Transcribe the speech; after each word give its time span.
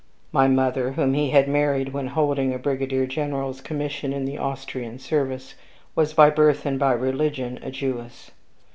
My 0.31 0.47
mother, 0.47 0.93
whom 0.93 1.13
he 1.13 1.29
had 1.29 1.47
married 1.47 1.93
when 1.93 2.07
holding 2.07 2.55
a 2.55 2.57
brigadier 2.57 3.05
general's 3.05 3.61
commission 3.61 4.13
in 4.13 4.25
the 4.25 4.39
Austrian 4.39 4.97
service, 4.97 5.53
was, 5.93 6.11
by 6.11 6.31
birth 6.31 6.65
and 6.65 6.79
by 6.79 6.93
religion, 6.93 7.59
a 7.61 7.69
Jewess. 7.69 8.31